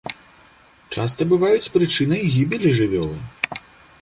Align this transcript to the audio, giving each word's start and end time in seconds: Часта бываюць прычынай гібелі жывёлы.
Часта 0.95 1.21
бываюць 1.33 1.71
прычынай 1.75 2.21
гібелі 2.37 2.75
жывёлы. 2.79 3.63